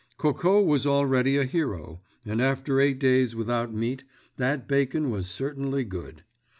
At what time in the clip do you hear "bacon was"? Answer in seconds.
4.67-5.29